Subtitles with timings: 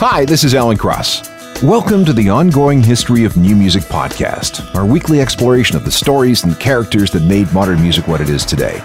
[0.00, 1.28] Hi, this is Alan Cross.
[1.60, 6.44] Welcome to the Ongoing History of New Music podcast, our weekly exploration of the stories
[6.44, 8.80] and characters that made modern music what it is today.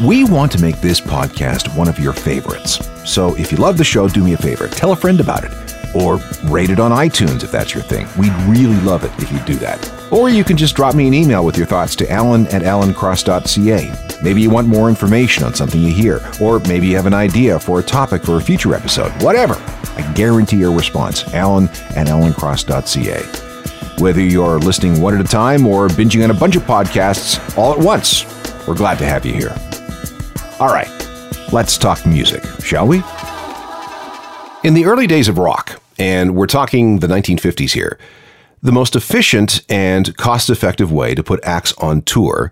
[0.00, 2.78] We want to make this podcast one of your favorites.
[3.04, 5.67] So if you love the show, do me a favor tell a friend about it.
[5.94, 8.06] Or rate it on iTunes if that's your thing.
[8.18, 9.90] We'd really love it if you do that.
[10.12, 13.92] Or you can just drop me an email with your thoughts to alan at alancross.ca.
[14.22, 17.58] Maybe you want more information on something you hear, or maybe you have an idea
[17.58, 19.10] for a topic for a future episode.
[19.22, 19.54] Whatever.
[19.96, 21.32] I guarantee your response.
[21.34, 23.22] alan at alancross.ca.
[24.02, 27.72] Whether you're listening one at a time or binging on a bunch of podcasts all
[27.72, 28.24] at once,
[28.66, 29.56] we're glad to have you here.
[30.60, 30.90] All right,
[31.52, 33.02] let's talk music, shall we?
[34.64, 37.96] In the early days of rock, and we're talking the 1950s here,
[38.60, 42.50] the most efficient and cost effective way to put acts on tour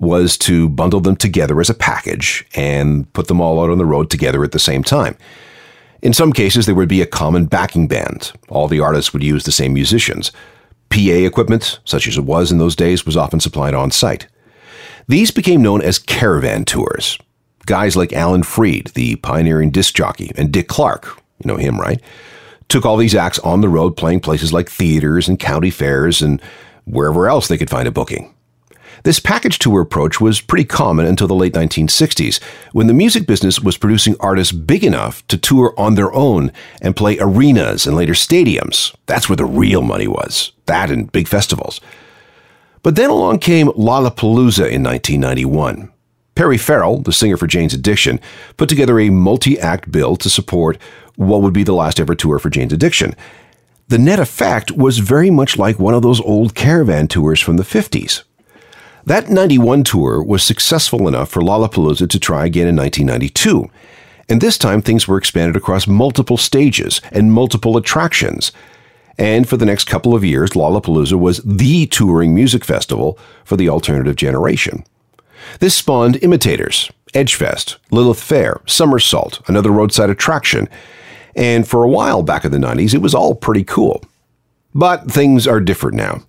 [0.00, 3.84] was to bundle them together as a package and put them all out on the
[3.84, 5.16] road together at the same time.
[6.02, 8.32] In some cases, there would be a common backing band.
[8.48, 10.32] All the artists would use the same musicians.
[10.90, 14.26] PA equipment, such as it was in those days, was often supplied on site.
[15.06, 17.16] These became known as caravan tours.
[17.66, 22.00] Guys like Alan Freed, the pioneering disc jockey, and Dick Clark, you know him, right?
[22.68, 26.40] Took all these acts on the road playing places like theaters and county fairs and
[26.84, 28.34] wherever else they could find a booking.
[29.04, 33.60] This package tour approach was pretty common until the late 1960s, when the music business
[33.60, 36.50] was producing artists big enough to tour on their own
[36.80, 38.94] and play arenas and later stadiums.
[39.04, 40.52] That's where the real money was.
[40.64, 41.82] That and big festivals.
[42.82, 45.92] But then along came Lollapalooza in 1991.
[46.34, 48.20] Perry Farrell, the singer for Jane's Addiction,
[48.56, 50.78] put together a multi act bill to support
[51.16, 53.14] what would be the last ever tour for Jane's Addiction.
[53.88, 57.62] The net effect was very much like one of those old caravan tours from the
[57.62, 58.22] 50s.
[59.04, 63.70] That 91 tour was successful enough for Lollapalooza to try again in 1992.
[64.30, 68.52] And this time things were expanded across multiple stages and multiple attractions.
[69.18, 73.68] And for the next couple of years, Lollapalooza was the touring music festival for the
[73.68, 74.84] alternative generation.
[75.60, 80.68] This spawned imitators, Edgefest, Lilith Fair, Summersault, another roadside attraction,
[81.36, 84.04] and for a while back in the 90s, it was all pretty cool.
[84.74, 86.22] But things are different now.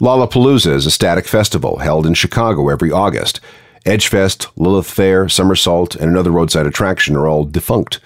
[0.00, 3.40] Lollapalooza is a static festival held in Chicago every August.
[3.86, 8.00] Edgefest, Lilith Fair, Summersault, and another roadside attraction are all defunct.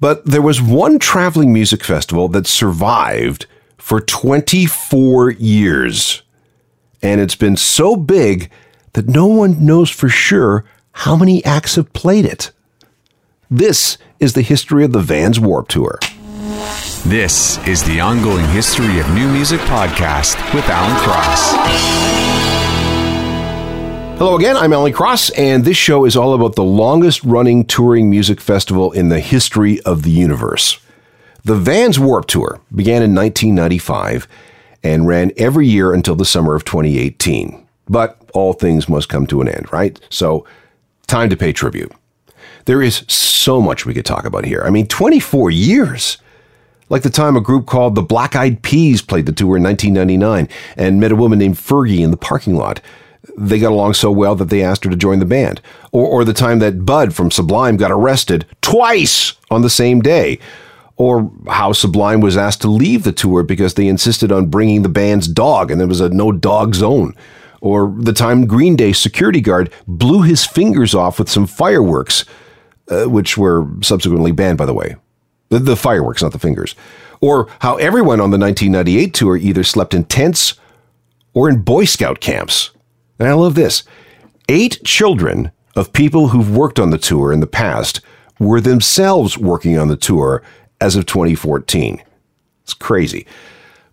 [0.00, 3.46] But there was one traveling music festival that survived
[3.78, 6.22] for 24 years.
[7.02, 8.50] And it's been so big
[8.92, 12.50] that no one knows for sure how many acts have played it.
[13.50, 15.98] This is the history of the Vans Warp Tour.
[17.06, 21.52] This is the ongoing history of new music podcast with Alan Cross.
[24.18, 28.10] Hello again, I'm Alan Cross, and this show is all about the longest running touring
[28.10, 30.80] music festival in the history of the universe.
[31.44, 34.26] The Vans Warp Tour began in 1995
[34.82, 37.64] and ran every year until the summer of 2018.
[37.88, 39.98] But all things must come to an end, right?
[40.10, 40.44] So,
[41.06, 41.92] time to pay tribute.
[42.68, 44.60] There is so much we could talk about here.
[44.62, 46.18] I mean, 24 years.
[46.90, 50.50] Like the time a group called the Black Eyed Peas played the tour in 1999
[50.76, 52.82] and met a woman named Fergie in the parking lot.
[53.38, 55.62] They got along so well that they asked her to join the band.
[55.92, 60.38] Or, or the time that Bud from Sublime got arrested twice on the same day.
[60.96, 64.90] Or how Sublime was asked to leave the tour because they insisted on bringing the
[64.90, 67.14] band's dog and there was a no dog zone
[67.62, 72.24] or the time Green Day security guard blew his fingers off with some fireworks,
[72.90, 74.96] uh, which were subsequently banned, by the way.
[75.50, 76.74] The, the fireworks, not the fingers.
[77.20, 80.54] Or how everyone on the 1998 tour either slept in tents
[81.34, 82.70] or in Boy Scout camps.
[83.18, 83.82] And I love this.
[84.48, 88.00] Eight children of people who've worked on the tour in the past
[88.38, 90.42] were themselves working on the tour
[90.80, 92.02] as of 2014.
[92.62, 93.26] It's crazy.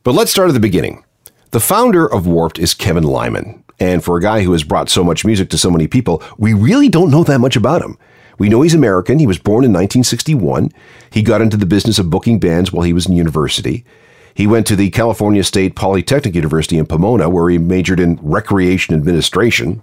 [0.04, 1.04] But let's start at the beginning.
[1.52, 3.64] The founder of Warped is Kevin Lyman.
[3.80, 6.54] And for a guy who has brought so much music to so many people, we
[6.54, 7.98] really don't know that much about him.
[8.38, 9.20] We know he's American.
[9.20, 10.72] He was born in 1961.
[11.10, 13.86] He got into the business of booking bands while he was in university.
[14.34, 18.94] He went to the California State Polytechnic University in Pomona, where he majored in recreation
[18.94, 19.82] administration.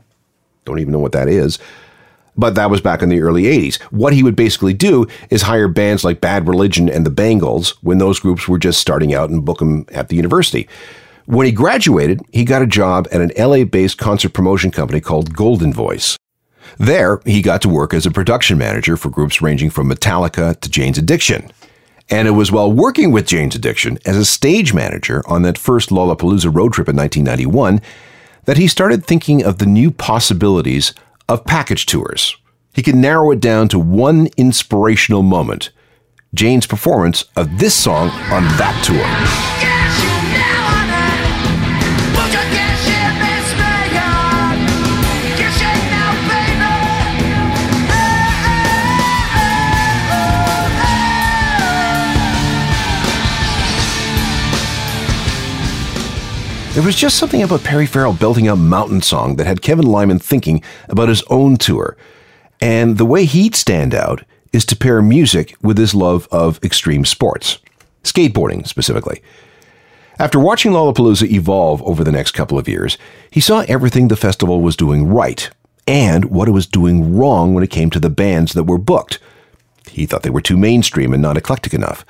[0.67, 1.59] Don't even know what that is.
[2.37, 3.81] But that was back in the early 80s.
[3.85, 7.99] What he would basically do is hire bands like Bad Religion and the Bangles when
[7.99, 10.69] those groups were just starting out and book them at the university.
[11.27, 15.35] When he graduated, he got a job at an LA based concert promotion company called
[15.35, 16.17] Golden Voice.
[16.79, 20.71] There, he got to work as a production manager for groups ranging from Metallica to
[20.71, 21.51] Jane's Addiction.
[22.11, 25.91] And it was while working with Jane's Addiction as a stage manager on that first
[25.91, 27.81] Lollapalooza road trip in 1991
[28.45, 30.95] that he started thinking of the new possibilities
[31.29, 32.37] of package tours.
[32.75, 35.71] He could narrow it down to one inspirational moment
[36.35, 39.72] Jane's performance of this song on that tour.
[56.73, 60.19] There was just something about Perry Farrell belting out Mountain Song that had Kevin Lyman
[60.19, 61.99] thinking about his own tour.
[62.63, 64.25] And the way he'd stand out
[64.55, 67.59] is to pair music with his love of extreme sports,
[68.05, 69.23] skateboarding specifically.
[70.19, 72.97] After watching Lollapalooza evolve over the next couple of years,
[73.31, 75.51] he saw everything the festival was doing right
[75.87, 79.19] and what it was doing wrong when it came to the bands that were booked.
[79.91, 82.07] He thought they were too mainstream and not eclectic enough,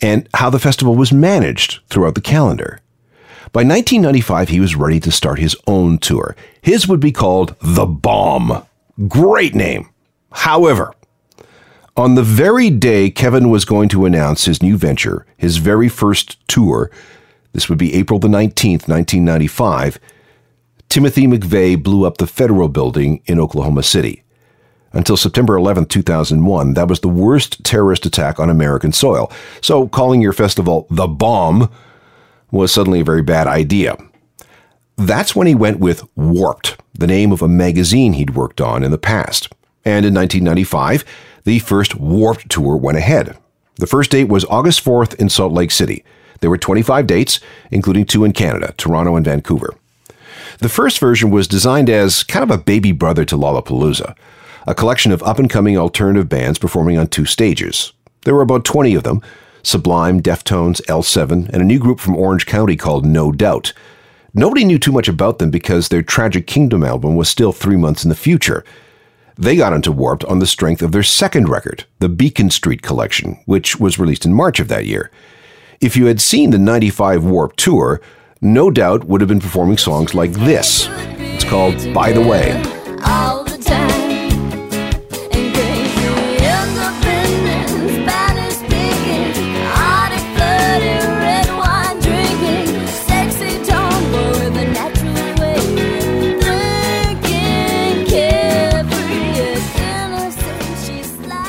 [0.00, 2.80] and how the festival was managed throughout the calendar.
[3.54, 6.34] By 1995, he was ready to start his own tour.
[6.60, 8.66] His would be called The Bomb.
[9.06, 9.90] Great name.
[10.32, 10.92] However,
[11.96, 16.44] on the very day Kevin was going to announce his new venture, his very first
[16.48, 16.90] tour,
[17.52, 20.00] this would be April the 19th, 1995,
[20.88, 24.24] Timothy McVeigh blew up the federal building in Oklahoma City.
[24.92, 29.30] Until September 11, 2001, that was the worst terrorist attack on American soil.
[29.60, 31.70] So calling your festival the bomb
[32.54, 33.96] was suddenly a very bad idea.
[34.96, 38.90] That's when he went with Warped, the name of a magazine he'd worked on in
[38.90, 39.52] the past.
[39.84, 41.04] And in 1995,
[41.44, 43.36] the first Warped tour went ahead.
[43.76, 46.04] The first date was August 4th in Salt Lake City.
[46.40, 47.40] There were 25 dates,
[47.70, 49.74] including two in Canada, Toronto and Vancouver.
[50.58, 54.14] The first version was designed as kind of a baby brother to Lollapalooza,
[54.66, 57.92] a collection of up and coming alternative bands performing on two stages.
[58.24, 59.22] There were about 20 of them,
[59.66, 63.72] Sublime, Deftones, L7, and a new group from Orange County called No Doubt.
[64.32, 68.04] Nobody knew too much about them because their Tragic Kingdom album was still three months
[68.04, 68.64] in the future.
[69.36, 73.40] They got into Warped on the strength of their second record, the Beacon Street Collection,
[73.46, 75.10] which was released in March of that year.
[75.80, 78.00] If you had seen the 95 Warped tour,
[78.40, 80.88] no doubt would have been performing songs like this.
[80.90, 82.62] It's called By the Way.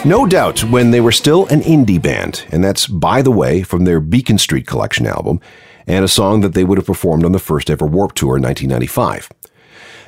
[0.06, 3.86] No doubt when they were still an indie band, and that's By the Way from
[3.86, 5.42] their Beacon Street Collection album,
[5.88, 8.44] and a song that they would have performed on the first ever Warped Tour in
[8.44, 9.32] 1995.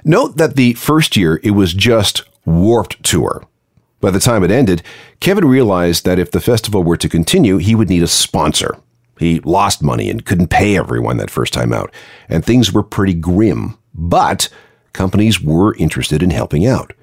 [0.05, 3.43] Note that the first year it was just Warped Tour.
[3.99, 4.83] By the time it ended,
[5.19, 8.77] Kevin realized that if the festival were to continue, he would need a sponsor.
[9.17, 11.91] He lost money and couldn't pay everyone that first time out,
[12.29, 13.79] and things were pretty grim.
[13.95, 14.49] But
[14.93, 16.93] companies were interested in helping out.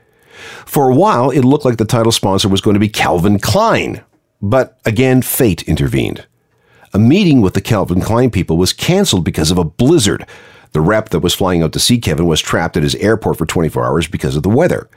[0.67, 4.03] For a while, it looked like the title sponsor was going to be Calvin Klein.
[4.41, 6.27] But again, fate intervened.
[6.93, 10.27] A meeting with the Calvin Klein people was canceled because of a blizzard.
[10.73, 13.47] The rep that was flying out to see Kevin was trapped at his airport for
[13.47, 14.89] 24 hours because of the weather.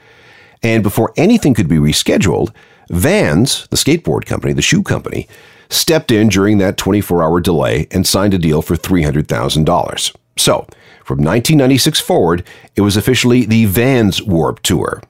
[0.62, 2.54] And before anything could be rescheduled,
[2.90, 5.28] Vans, the skateboard company, the shoe company,
[5.70, 10.16] stepped in during that 24 hour delay and signed a deal for $300,000.
[10.38, 10.68] So,
[11.04, 12.44] from 1996 forward,
[12.76, 15.02] it was officially the Vans Warp Tour.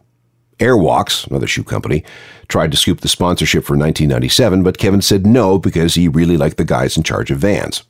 [0.59, 2.03] Airwalks, another shoe company,
[2.47, 6.57] tried to scoop the sponsorship for 1997, but Kevin said no because he really liked
[6.57, 7.83] the guys in charge of Vans.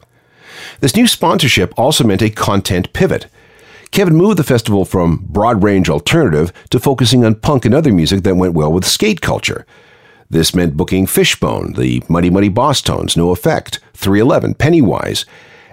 [0.79, 3.27] This new sponsorship also meant a content pivot.
[3.91, 8.23] Kevin moved the festival from broad range alternative to focusing on punk and other music
[8.23, 9.65] that went well with skate culture.
[10.29, 15.25] This meant booking Fishbone, the Mighty Mighty Bosstones, NOFX, 311, Pennywise,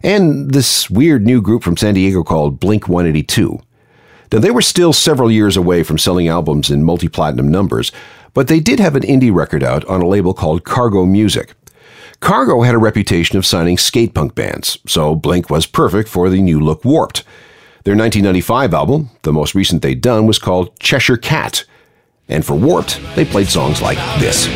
[0.04, 3.60] and this weird new group from San Diego called Blink 182.
[4.32, 7.92] Now, they were still several years away from selling albums in multi platinum numbers,
[8.32, 11.54] but they did have an indie record out on a label called Cargo Music.
[12.20, 16.40] Cargo had a reputation of signing skate punk bands, so Blink was perfect for the
[16.40, 17.22] new look Warped.
[17.84, 21.64] Their 1995 album, the most recent they'd done, was called Cheshire Cat.
[22.28, 24.46] And for Warped, they played songs like this.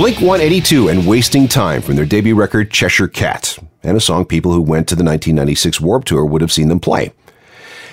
[0.00, 4.50] Blink 182 and Wasting Time from their debut record Cheshire Cat, and a song people
[4.50, 7.12] who went to the 1996 Warped Tour would have seen them play.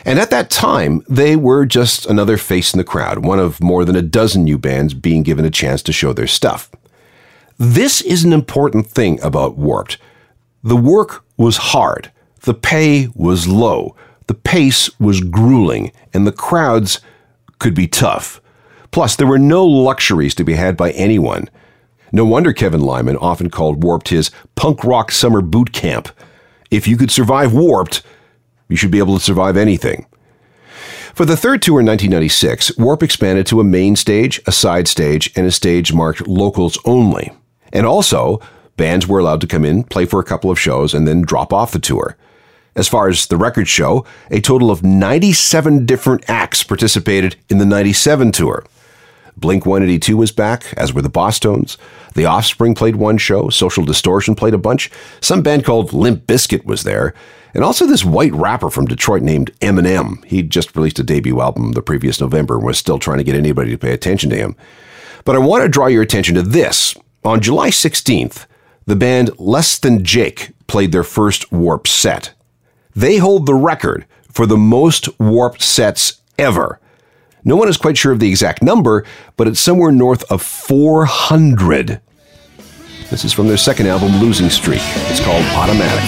[0.06, 3.84] And at that time, they were just another face in the crowd, one of more
[3.84, 6.72] than a dozen new bands being given a chance to show their stuff.
[7.58, 9.98] This is an important thing about Warped.
[10.64, 12.10] The work was hard,
[12.44, 13.98] the pay was low,
[14.28, 17.02] the pace was grueling, and the crowds
[17.60, 18.40] could be tough.
[18.92, 21.50] Plus, there were no luxuries to be had by anyone.
[22.12, 26.10] No wonder Kevin Lyman often called Warped his punk rock summer boot camp.
[26.72, 28.02] If you could survive Warped,
[28.70, 30.06] you should be able to survive anything.
[31.14, 35.32] For the third tour in 1996, Warp expanded to a main stage, a side stage,
[35.36, 37.32] and a stage marked locals only.
[37.74, 38.40] And also,
[38.78, 41.52] bands were allowed to come in, play for a couple of shows, and then drop
[41.52, 42.16] off the tour.
[42.76, 47.66] As far as the records show, a total of 97 different acts participated in the
[47.66, 48.64] 97 tour.
[49.38, 51.78] Blink 182 was back, as were the Bosstones.
[52.16, 54.90] The Offspring played one show, Social Distortion played a bunch,
[55.22, 57.14] some band called Limp Bizkit was there,
[57.54, 60.26] and also this white rapper from Detroit named Eminem.
[60.26, 63.36] He just released a debut album the previous November and was still trying to get
[63.36, 64.56] anybody to pay attention to him.
[65.24, 66.96] But I want to draw your attention to this.
[67.24, 68.48] On July 16th,
[68.86, 72.34] the band Less Than Jake played their first Warp set.
[72.96, 76.80] They hold the record for the most Warp sets ever.
[77.48, 79.06] No one is quite sure of the exact number,
[79.38, 82.02] but it's somewhere north of 400.
[83.10, 84.82] This is from their second album, Losing Streak.
[84.84, 86.04] It's called Automatic.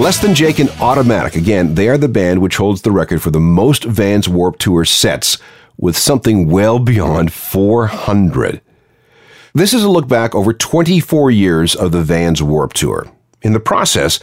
[0.00, 1.36] Less Than Jake and Automatic.
[1.36, 4.86] Again, they are the band which holds the record for the most Vans Warp Tour
[4.86, 5.36] sets,
[5.76, 8.62] with something well beyond 400.
[9.52, 13.12] This is a look back over 24 years of the Vans Warp Tour.
[13.42, 14.20] In the process,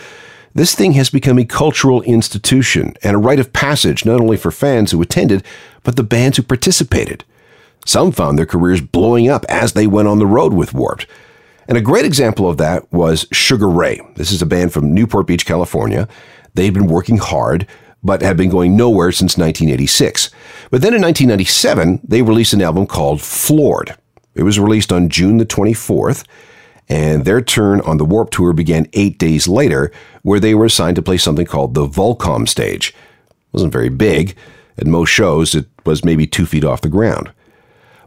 [0.55, 4.49] this thing has become a cultural institution and a rite of passage not only for
[4.49, 5.43] fans who attended,
[5.83, 7.23] but the bands who participated.
[7.85, 11.05] Some found their careers blowing up as they went on the road with Warped.
[11.67, 13.99] And a great example of that was Sugar Ray.
[14.15, 16.07] This is a band from Newport Beach, California.
[16.53, 17.67] They'd been working hard,
[18.01, 20.29] but had been going nowhere since 1986.
[20.71, 23.95] But then in 1997, they released an album called Floored.
[24.33, 26.25] It was released on June the 24th,
[26.87, 30.95] and their turn on the Warp Tour began eight days later, where they were assigned
[30.95, 32.89] to play something called the Volcom stage.
[32.89, 34.37] It wasn't very big.
[34.77, 37.31] At most shows, it was maybe two feet off the ground.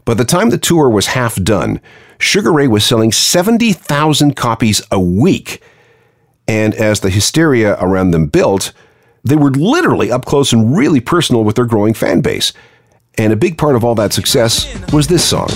[0.05, 1.79] By the time the tour was half done,
[2.17, 5.61] Sugar Ray was selling 70,000 copies a week.
[6.47, 8.73] And as the hysteria around them built,
[9.23, 12.53] they were literally up close and really personal with their growing fan base.
[13.17, 15.49] And a big part of all that success was this song.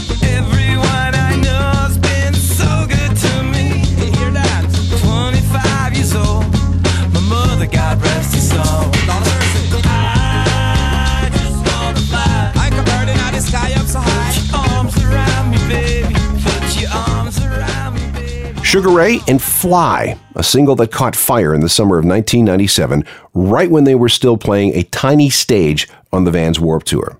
[18.75, 23.71] Sugar Ray and Fly, a single that caught fire in the summer of 1997, right
[23.71, 27.17] when they were still playing a tiny stage on the Vans Warp Tour.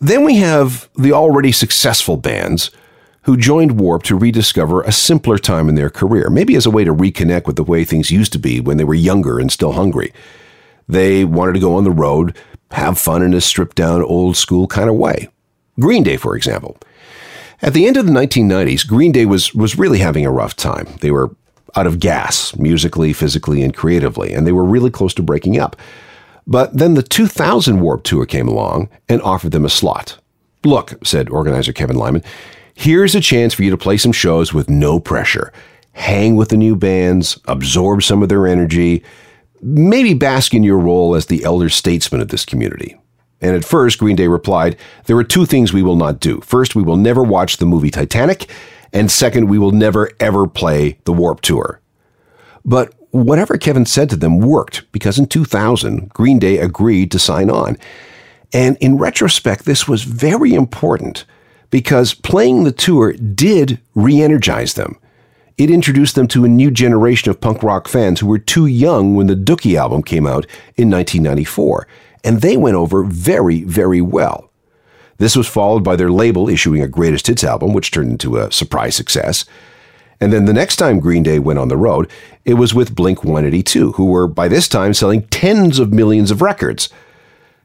[0.00, 2.70] Then we have the already successful bands
[3.24, 6.84] who joined Warp to rediscover a simpler time in their career, maybe as a way
[6.84, 9.72] to reconnect with the way things used to be when they were younger and still
[9.72, 10.14] hungry.
[10.88, 12.34] They wanted to go on the road,
[12.70, 15.28] have fun in a stripped down, old school kind of way.
[15.78, 16.78] Green Day, for example.
[17.62, 20.86] At the end of the 1990s, Green Day was, was really having a rough time.
[21.00, 21.34] They were
[21.76, 25.76] out of gas, musically, physically, and creatively, and they were really close to breaking up.
[26.46, 30.18] But then the 2000 Warp Tour came along and offered them a slot.
[30.64, 32.24] Look, said organizer Kevin Lyman,
[32.74, 35.52] here's a chance for you to play some shows with no pressure.
[35.92, 39.04] Hang with the new bands, absorb some of their energy,
[39.60, 42.98] maybe bask in your role as the elder statesman of this community.
[43.40, 46.40] And at first, Green Day replied, There are two things we will not do.
[46.40, 48.50] First, we will never watch the movie Titanic.
[48.92, 51.80] And second, we will never ever play the Warp Tour.
[52.64, 57.50] But whatever Kevin said to them worked because in 2000, Green Day agreed to sign
[57.50, 57.76] on.
[58.52, 61.24] And in retrospect, this was very important
[61.70, 64.98] because playing the tour did re energize them.
[65.56, 69.14] It introduced them to a new generation of punk rock fans who were too young
[69.14, 71.86] when the Dookie album came out in 1994,
[72.24, 74.50] and they went over very, very well.
[75.18, 78.50] This was followed by their label issuing a greatest hits album, which turned into a
[78.50, 79.44] surprise success.
[80.20, 82.10] And then the next time Green Day went on the road,
[82.44, 86.42] it was with Blink 182, who were by this time selling tens of millions of
[86.42, 86.88] records.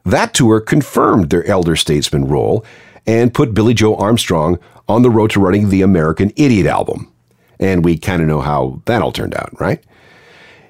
[0.03, 2.65] That tour confirmed their elder statesman role
[3.07, 7.12] and put Billie Joe Armstrong on the road to writing the American Idiot album.
[7.59, 9.83] And we kind of know how that all turned out, right?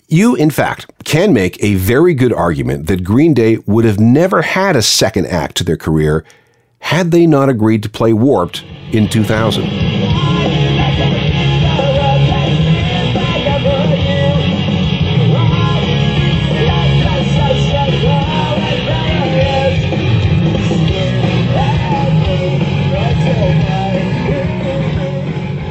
[0.07, 4.43] You, in fact, can make a very good argument that Green Day would have never
[4.43, 6.23] had a second act to their career
[6.79, 9.63] had they not agreed to play Warped in 2000.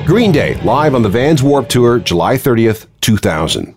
[0.05, 3.76] Green Day, live on the Vans Warp Tour, July 30th, 2000.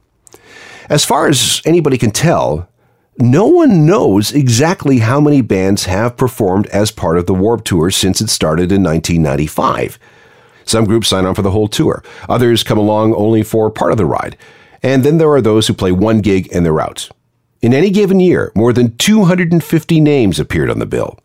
[0.90, 2.70] As far as anybody can tell,
[3.18, 7.92] no one knows exactly how many bands have performed as part of the Warp Tour
[7.92, 10.00] since it started in 1995.
[10.64, 13.98] Some groups sign on for the whole tour, others come along only for part of
[13.98, 14.38] the ride,
[14.84, 17.10] and then there are those who play one gig and they're out.
[17.62, 21.20] In any given year, more than 250 names appeared on the bill.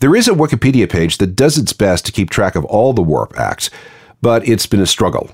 [0.00, 3.02] There is a Wikipedia page that does its best to keep track of all the
[3.02, 3.68] Warp acts,
[4.22, 5.30] but it's been a struggle.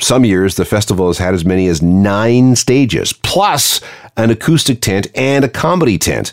[0.00, 3.80] Some years, the festival has had as many as nine stages, plus
[4.16, 6.32] an acoustic tent and a comedy tent.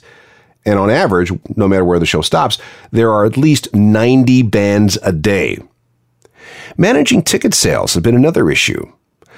[0.65, 2.57] And on average, no matter where the show stops,
[2.91, 5.59] there are at least 90 bands a day.
[6.77, 8.91] Managing ticket sales has been another issue.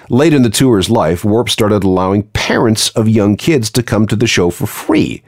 [0.09, 4.15] Late in the tour's life, Warp started allowing parents of young kids to come to
[4.15, 5.23] the show for free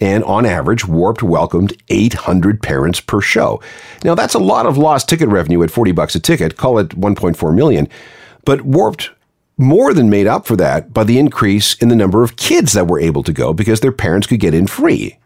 [0.00, 3.60] and on average, Warped welcomed 800 parents per show.
[4.04, 6.90] Now that's a lot of lost ticket revenue at 40 bucks a ticket, call it
[6.90, 7.88] 1.4 million,
[8.46, 9.10] but Warped
[9.58, 12.86] more than made up for that by the increase in the number of kids that
[12.86, 15.18] were able to go because their parents could get in free.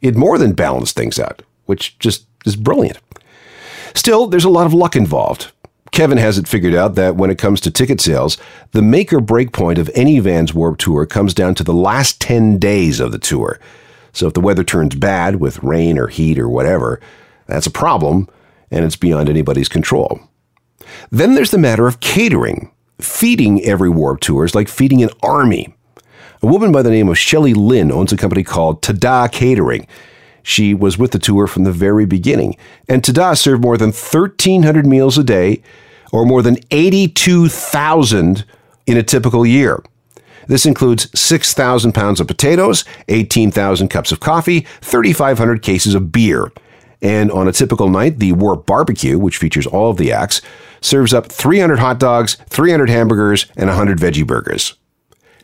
[0.00, 2.98] It more than balanced things out, which just is brilliant.
[3.94, 5.52] Still, there's a lot of luck involved.
[5.92, 8.36] Kevin has it figured out that when it comes to ticket sales,
[8.72, 12.20] the make or break point of any Vans Warp tour comes down to the last
[12.20, 13.58] 10 days of the tour.
[14.12, 17.00] So if the weather turns bad with rain or heat or whatever,
[17.46, 18.28] that's a problem
[18.70, 20.20] and it's beyond anybody's control.
[21.10, 22.70] Then there's the matter of catering.
[23.00, 25.74] Feeding every warp tour is like feeding an army.
[26.42, 29.86] A woman by the name of Shelley Lynn owns a company called Tada Catering.
[30.42, 32.56] She was with the tour from the very beginning,
[32.88, 35.62] and Tada served more than 1,300 meals a day,
[36.12, 38.44] or more than 82,000
[38.86, 39.82] in a typical year.
[40.46, 46.52] This includes 6,000 pounds of potatoes, 18,000 cups of coffee, 3,500 cases of beer.
[47.02, 50.40] And on a typical night, the Warp Barbecue, which features all of the acts,
[50.80, 54.74] serves up 300 hot dogs, 300 hamburgers, and 100 veggie burgers.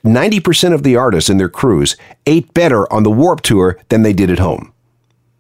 [0.04, 4.12] 90% of the artists and their crews ate better on the Warp Tour than they
[4.12, 4.72] did at home.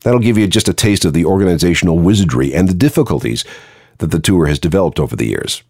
[0.02, 3.44] That'll give you just a taste of the organizational wizardry and the difficulties
[3.98, 5.62] that the tour has developed over the years.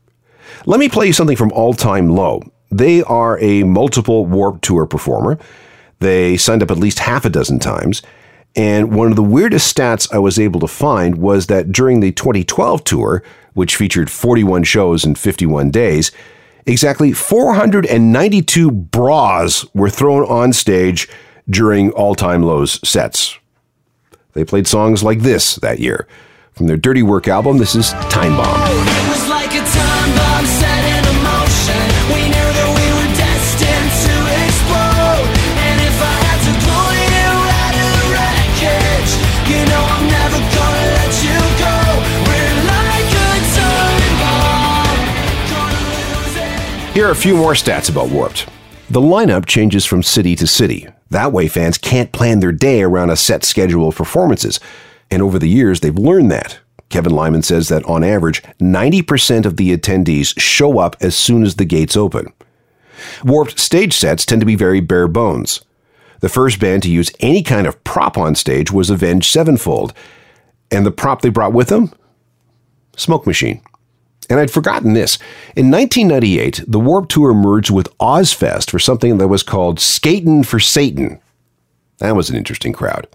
[0.67, 2.43] Let me play you something from All Time Low.
[2.71, 5.39] They are a multiple Warp Tour performer.
[5.99, 8.03] They signed up at least half a dozen times.
[8.55, 12.13] And one of the weirdest stats I was able to find was that during the
[12.13, 13.23] 2012 tour,
[13.55, 16.13] which featured 41 shows in 51 days,
[16.67, 21.09] exactly 492 bras were thrown on stage
[21.49, 23.39] during All Time Low's sets.
[24.35, 26.07] They played songs like this that year.
[26.53, 28.61] From their Dirty Work album, this is Time Bomb.
[46.93, 48.47] Here are a few more stats about Warped.
[48.91, 50.87] The lineup changes from city to city.
[51.09, 54.61] That way, fans can't plan their day around a set schedule of performances.
[55.11, 56.61] And over the years, they've learned that.
[56.91, 61.55] Kevin Lyman says that on average, 90% of the attendees show up as soon as
[61.55, 62.31] the gates open.
[63.25, 65.63] Warped stage sets tend to be very bare bones.
[66.21, 69.95] The first band to use any kind of prop on stage was Avenged Sevenfold.
[70.71, 71.91] And the prop they brought with them?
[72.99, 73.63] Smoke machine.
[74.31, 75.17] And I'd forgotten this.
[75.57, 80.61] In 1998, the Warp Tour merged with Ozzfest for something that was called Skatin' for
[80.61, 81.21] Satan.
[81.99, 83.09] That was an interesting crowd.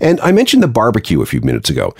[0.00, 1.94] And I mentioned the barbecue a few minutes ago.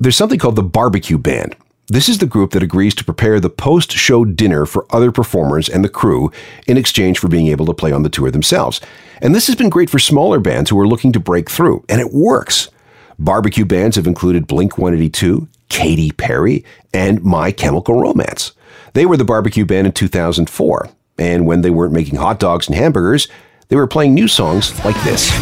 [0.00, 1.54] There's something called the Barbecue Band.
[1.88, 5.68] This is the group that agrees to prepare the post show dinner for other performers
[5.68, 6.32] and the crew
[6.66, 8.80] in exchange for being able to play on the tour themselves.
[9.20, 12.00] And this has been great for smaller bands who are looking to break through, and
[12.00, 12.70] it works.
[13.18, 18.52] Barbecue bands have included Blink 182, Katy Perry, and My Chemical Romance.
[18.92, 22.76] They were the barbecue band in 2004, and when they weren't making hot dogs and
[22.76, 23.26] hamburgers,
[23.68, 25.32] they were playing new songs like this.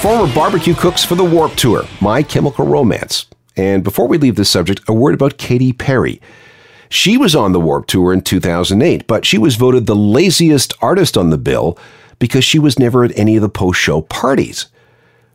[0.00, 3.26] Former barbecue cooks for the Warp Tour, My Chemical Romance.
[3.56, 6.20] And before we leave this subject, a word about Katy Perry.
[6.88, 11.16] She was on the Warp Tour in 2008, but she was voted the laziest artist
[11.16, 11.78] on the bill
[12.18, 14.66] because she was never at any of the post show parties.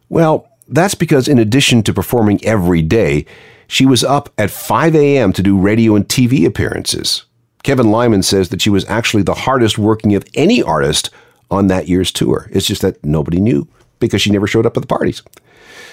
[0.09, 3.25] Well, that's because in addition to performing every day,
[3.67, 5.33] she was up at 5 a.m.
[5.33, 7.25] to do radio and TV appearances.
[7.63, 11.09] Kevin Lyman says that she was actually the hardest working of any artist
[11.49, 12.49] on that year's tour.
[12.51, 13.67] It's just that nobody knew
[14.01, 15.23] because she never showed up at the parties.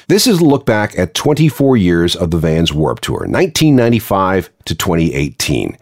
[0.08, 4.74] This is a look back at 24 years of the Vans Warp Tour, 1995 to
[4.74, 5.78] 2018.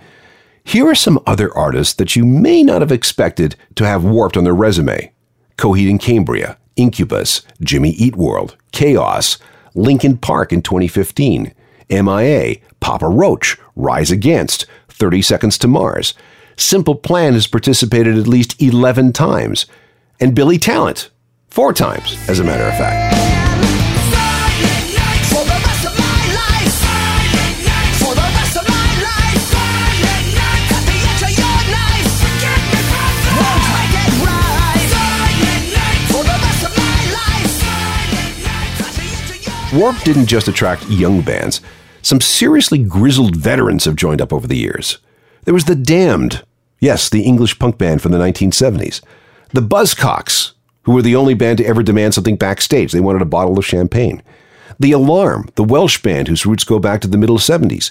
[0.64, 4.44] Here are some other artists that you may not have expected to have warped on
[4.44, 5.12] their resume
[5.56, 9.38] Coheed and Cambria, Incubus, Jimmy Eat World, Chaos,
[9.76, 11.54] Linkin Park in 2015,
[11.88, 16.14] MIA, Papa Roach, Rise Against, 30 Seconds to Mars.
[16.56, 19.66] Simple Plan has participated at least 11 times,
[20.18, 21.10] and Billy Talent,
[21.56, 23.16] Four times, as a matter of fact.
[39.74, 41.62] Warp didn't just attract young bands.
[42.02, 44.98] Some seriously grizzled veterans have joined up over the years.
[45.44, 46.44] There was The Damned,
[46.80, 49.00] yes, the English punk band from the 1970s.
[49.54, 50.52] The Buzzcocks,
[50.86, 52.92] who were the only band to ever demand something backstage.
[52.92, 54.22] They wanted a bottle of champagne.
[54.78, 57.90] The Alarm, the Welsh band whose roots go back to the middle 70s.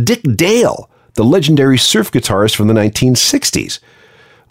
[0.00, 3.80] Dick Dale, the legendary surf guitarist from the 1960s.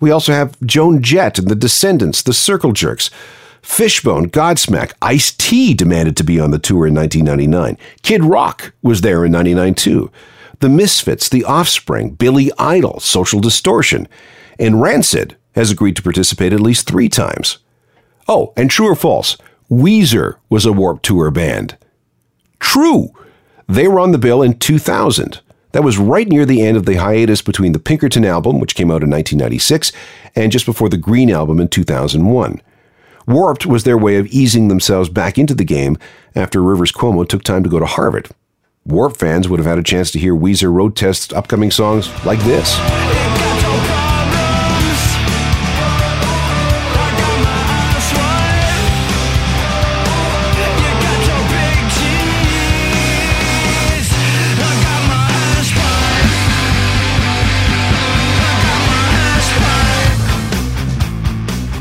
[0.02, 3.10] We also have Joan Jett and the Descendents, the Circle Jerks.
[3.62, 7.78] Fishbone, Godsmack, Ice T demanded to be on the tour in 1999.
[8.02, 10.12] Kid Rock was there in 99 too.
[10.60, 14.08] The Misfits, The Offspring, Billy Idol, Social Distortion,
[14.60, 17.60] and Rancid has agreed to participate at least three times.
[18.28, 19.38] Oh, and true or false,
[19.70, 21.78] Weezer was a Warp Tour band.
[22.60, 23.10] True.
[23.68, 25.42] They were on the bill in 2000.
[25.72, 28.90] That was right near the end of the hiatus between the Pinkerton album, which came
[28.90, 29.92] out in 1996,
[30.36, 32.62] and just before the Green album in 2001.
[33.28, 35.98] Warped was their way of easing themselves back into the game
[36.36, 38.30] after Rivers Cuomo took time to go to Harvard.
[38.86, 42.40] Warp fans would have had a chance to hear Weezer road test upcoming songs like
[42.42, 42.78] this.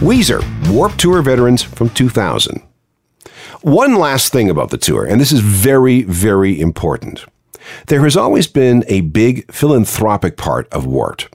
[0.04, 2.62] Weezer, Warp Tour veterans from 2000.
[3.62, 7.24] One last thing about the tour, and this is very, very important.
[7.86, 11.34] There has always been a big philanthropic part of Warped.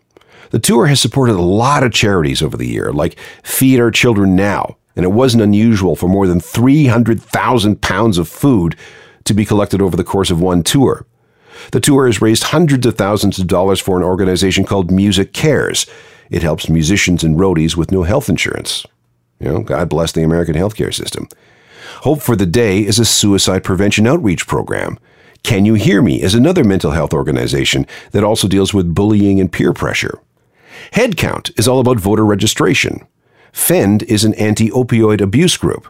[0.51, 4.35] The tour has supported a lot of charities over the year, like Feed Our Children
[4.35, 8.75] Now, and it wasn't unusual for more than 300,000 pounds of food
[9.23, 11.07] to be collected over the course of one tour.
[11.71, 15.89] The tour has raised hundreds of thousands of dollars for an organization called MusiCares,
[16.29, 18.85] it helps musicians and roadies with no health insurance.
[19.39, 21.27] You know, God bless the American healthcare system.
[22.01, 24.99] Hope for the Day is a suicide prevention outreach program.
[25.43, 29.51] Can You Hear Me is another mental health organization that also deals with bullying and
[29.51, 30.19] peer pressure.
[30.93, 33.07] Headcount is all about voter registration.
[33.51, 35.87] FEND is an anti opioid abuse group.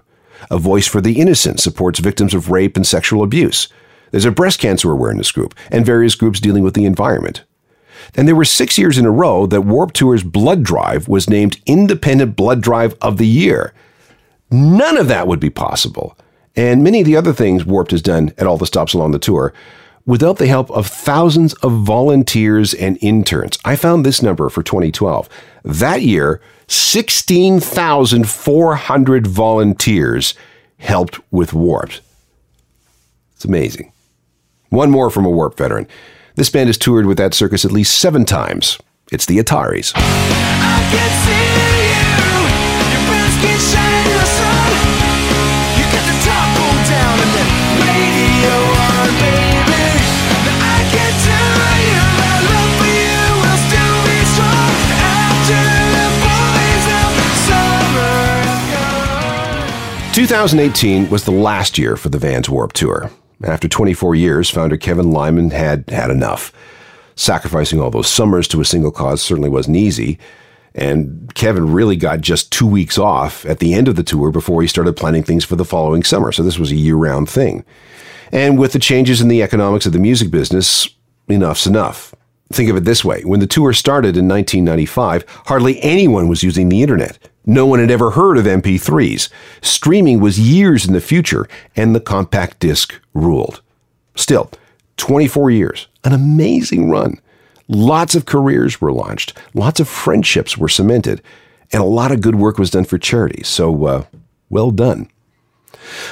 [0.50, 3.68] A Voice for the Innocent supports victims of rape and sexual abuse.
[4.12, 7.44] There's a breast cancer awareness group and various groups dealing with the environment.
[8.16, 11.62] And there were six years in a row that Warp Tour's Blood Drive was named
[11.66, 13.74] Independent Blood Drive of the Year.
[14.52, 16.18] None of that would be possible.
[16.56, 19.20] And many of the other things Warped has done at all the stops along the
[19.20, 19.54] tour
[20.06, 23.60] without the help of thousands of volunteers and interns.
[23.64, 25.30] I found this number for 2012.
[25.64, 30.34] That year, 16,400 volunteers
[30.80, 32.02] helped with Warped.
[33.36, 33.92] It's amazing.
[34.70, 35.88] One more from a Warp veteran.
[36.40, 38.80] This band has toured with that circus at least seven times.
[39.12, 39.92] It's the Ataris.
[60.14, 63.12] Two thousand eighteen was the last year for the Vans Warp Tour.
[63.44, 66.52] After 24 years, founder Kevin Lyman had had enough.
[67.16, 70.20] Sacrificing all those summers to a single cause certainly wasn't easy,
[70.76, 74.62] and Kevin really got just two weeks off at the end of the tour before
[74.62, 76.32] he started planning things for the following summer.
[76.32, 77.66] So this was a year round thing.
[78.32, 80.88] And with the changes in the economics of the music business,
[81.28, 82.14] enough's enough.
[82.52, 86.70] Think of it this way when the tour started in 1995, hardly anyone was using
[86.70, 87.18] the internet.
[87.50, 89.28] No one had ever heard of MP3s.
[89.60, 93.62] Streaming was years in the future, and the compact disc ruled.
[94.14, 94.52] Still,
[94.98, 97.20] 24 years, an amazing run.
[97.68, 101.24] Lots of careers were launched, lots of friendships were cemented,
[101.72, 103.48] and a lot of good work was done for charities.
[103.48, 104.04] So, uh,
[104.52, 105.10] well done.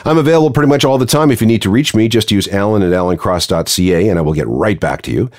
[0.06, 1.30] I'm available pretty much all the time.
[1.30, 4.48] If you need to reach me, just use alan at alancross.ca and I will get
[4.48, 5.30] right back to you.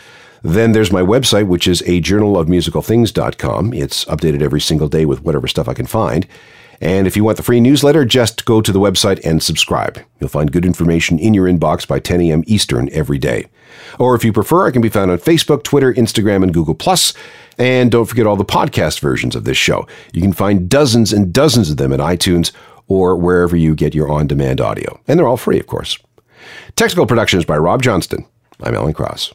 [0.42, 3.72] Then there's my website, which is a journal of musical things.com.
[3.72, 6.26] It's updated every single day with whatever stuff I can find.
[6.80, 9.98] And if you want the free newsletter, just go to the website and subscribe.
[10.20, 12.44] You'll find good information in your inbox by 10 a.m.
[12.46, 13.46] Eastern every day.
[13.98, 16.76] Or if you prefer, I can be found on Facebook, Twitter, Instagram, and Google+.
[17.58, 19.88] And don't forget all the podcast versions of this show.
[20.12, 22.52] You can find dozens and dozens of them at iTunes
[22.86, 25.00] or wherever you get your on-demand audio.
[25.08, 25.98] And they're all free, of course.
[26.76, 28.24] Technical production is by Rob Johnston.
[28.62, 29.34] I'm Alan Cross.